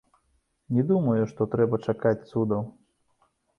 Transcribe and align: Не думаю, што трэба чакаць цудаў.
Не 0.77 0.85
думаю, 0.91 1.27
што 1.33 1.47
трэба 1.53 1.81
чакаць 1.87 2.25
цудаў. 2.31 2.67